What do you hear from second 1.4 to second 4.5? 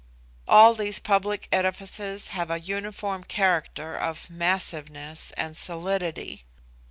edifices have a uniform character of